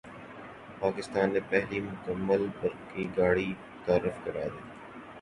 [0.79, 4.61] پاکستان نے پہلی مکمل برقی گاڑی متعارف کرادی